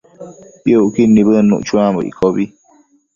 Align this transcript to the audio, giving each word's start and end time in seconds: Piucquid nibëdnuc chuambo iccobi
Piucquid 0.63 1.09
nibëdnuc 1.13 1.61
chuambo 1.67 1.99
iccobi 2.09 2.45